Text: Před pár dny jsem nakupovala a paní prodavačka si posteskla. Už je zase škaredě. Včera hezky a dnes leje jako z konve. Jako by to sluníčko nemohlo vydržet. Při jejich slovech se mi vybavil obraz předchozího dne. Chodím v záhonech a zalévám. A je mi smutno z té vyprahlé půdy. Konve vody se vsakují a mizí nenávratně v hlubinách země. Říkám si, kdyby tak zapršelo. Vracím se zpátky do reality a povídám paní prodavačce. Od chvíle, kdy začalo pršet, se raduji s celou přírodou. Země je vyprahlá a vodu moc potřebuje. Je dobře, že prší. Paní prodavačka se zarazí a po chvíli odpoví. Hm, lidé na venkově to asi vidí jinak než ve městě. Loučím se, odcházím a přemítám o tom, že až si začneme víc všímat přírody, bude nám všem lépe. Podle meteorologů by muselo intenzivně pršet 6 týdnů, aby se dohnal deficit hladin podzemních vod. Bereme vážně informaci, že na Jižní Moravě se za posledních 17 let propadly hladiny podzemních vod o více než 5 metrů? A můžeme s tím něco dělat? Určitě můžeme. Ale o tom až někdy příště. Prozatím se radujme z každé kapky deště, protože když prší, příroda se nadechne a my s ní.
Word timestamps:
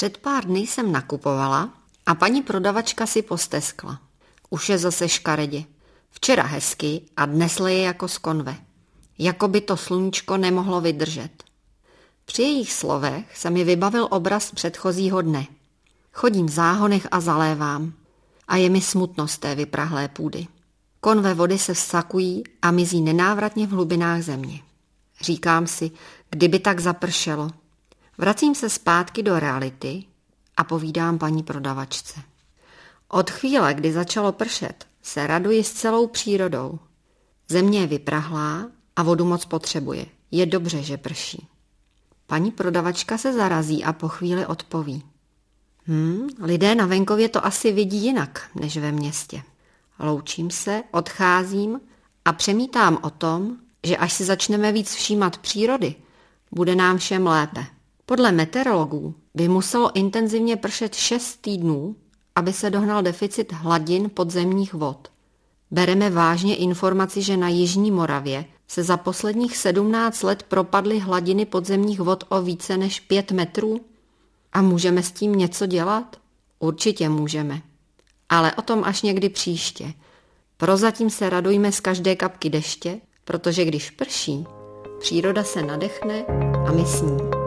Před 0.00 0.18
pár 0.18 0.44
dny 0.44 0.60
jsem 0.60 0.92
nakupovala 0.92 1.70
a 2.06 2.14
paní 2.14 2.42
prodavačka 2.42 3.06
si 3.06 3.22
posteskla. 3.22 4.00
Už 4.50 4.68
je 4.68 4.78
zase 4.78 5.08
škaredě. 5.08 5.64
Včera 6.10 6.42
hezky 6.42 7.02
a 7.16 7.26
dnes 7.26 7.58
leje 7.58 7.82
jako 7.82 8.08
z 8.08 8.18
konve. 8.18 8.56
Jako 9.18 9.48
by 9.48 9.60
to 9.60 9.76
sluníčko 9.76 10.36
nemohlo 10.36 10.80
vydržet. 10.80 11.30
Při 12.24 12.42
jejich 12.42 12.72
slovech 12.72 13.36
se 13.36 13.50
mi 13.50 13.64
vybavil 13.64 14.08
obraz 14.10 14.50
předchozího 14.50 15.22
dne. 15.22 15.46
Chodím 16.12 16.46
v 16.46 16.50
záhonech 16.50 17.08
a 17.10 17.20
zalévám. 17.20 17.92
A 18.48 18.56
je 18.56 18.70
mi 18.70 18.80
smutno 18.80 19.28
z 19.28 19.38
té 19.38 19.54
vyprahlé 19.54 20.08
půdy. 20.08 20.46
Konve 21.00 21.34
vody 21.34 21.58
se 21.58 21.74
vsakují 21.74 22.44
a 22.62 22.70
mizí 22.70 23.00
nenávratně 23.00 23.66
v 23.66 23.70
hlubinách 23.70 24.22
země. 24.22 24.60
Říkám 25.20 25.66
si, 25.66 25.90
kdyby 26.30 26.58
tak 26.58 26.80
zapršelo. 26.80 27.50
Vracím 28.20 28.54
se 28.54 28.70
zpátky 28.70 29.22
do 29.22 29.38
reality 29.38 30.04
a 30.56 30.64
povídám 30.64 31.18
paní 31.18 31.42
prodavačce. 31.42 32.20
Od 33.08 33.30
chvíle, 33.30 33.74
kdy 33.74 33.92
začalo 33.92 34.32
pršet, 34.32 34.86
se 35.02 35.26
raduji 35.26 35.64
s 35.64 35.72
celou 35.72 36.06
přírodou. 36.06 36.78
Země 37.48 37.80
je 37.80 37.86
vyprahlá 37.86 38.70
a 38.96 39.02
vodu 39.02 39.24
moc 39.24 39.44
potřebuje. 39.44 40.06
Je 40.30 40.46
dobře, 40.46 40.82
že 40.82 40.96
prší. 40.96 41.46
Paní 42.26 42.50
prodavačka 42.50 43.18
se 43.18 43.32
zarazí 43.32 43.84
a 43.84 43.92
po 43.92 44.08
chvíli 44.08 44.46
odpoví. 44.46 45.02
Hm, 45.86 46.28
lidé 46.42 46.74
na 46.74 46.86
venkově 46.86 47.28
to 47.28 47.46
asi 47.46 47.72
vidí 47.72 48.04
jinak 48.04 48.50
než 48.54 48.76
ve 48.76 48.92
městě. 48.92 49.42
Loučím 49.98 50.50
se, 50.50 50.82
odcházím 50.90 51.80
a 52.24 52.32
přemítám 52.32 52.98
o 53.02 53.10
tom, 53.10 53.56
že 53.86 53.96
až 53.96 54.12
si 54.12 54.24
začneme 54.24 54.72
víc 54.72 54.94
všímat 54.94 55.38
přírody, 55.38 55.94
bude 56.52 56.74
nám 56.74 56.98
všem 56.98 57.26
lépe. 57.26 57.66
Podle 58.10 58.32
meteorologů 58.32 59.14
by 59.34 59.48
muselo 59.48 59.96
intenzivně 59.96 60.56
pršet 60.56 60.94
6 60.94 61.36
týdnů, 61.36 61.96
aby 62.34 62.52
se 62.52 62.70
dohnal 62.70 63.02
deficit 63.02 63.52
hladin 63.52 64.10
podzemních 64.14 64.74
vod. 64.74 65.08
Bereme 65.70 66.10
vážně 66.10 66.56
informaci, 66.56 67.22
že 67.22 67.36
na 67.36 67.48
Jižní 67.48 67.90
Moravě 67.90 68.44
se 68.68 68.82
za 68.82 68.96
posledních 68.96 69.56
17 69.56 70.22
let 70.22 70.42
propadly 70.42 70.98
hladiny 70.98 71.46
podzemních 71.46 72.00
vod 72.00 72.24
o 72.28 72.42
více 72.42 72.76
než 72.76 73.00
5 73.00 73.30
metrů? 73.30 73.80
A 74.52 74.62
můžeme 74.62 75.02
s 75.02 75.12
tím 75.12 75.32
něco 75.32 75.66
dělat? 75.66 76.16
Určitě 76.58 77.08
můžeme. 77.08 77.62
Ale 78.28 78.54
o 78.54 78.62
tom 78.62 78.84
až 78.84 79.02
někdy 79.02 79.28
příště. 79.28 79.92
Prozatím 80.56 81.10
se 81.10 81.30
radujme 81.30 81.72
z 81.72 81.80
každé 81.80 82.16
kapky 82.16 82.50
deště, 82.50 83.00
protože 83.24 83.64
když 83.64 83.90
prší, 83.90 84.44
příroda 85.00 85.44
se 85.44 85.62
nadechne 85.62 86.24
a 86.66 86.72
my 86.72 86.86
s 86.86 87.02
ní. 87.02 87.39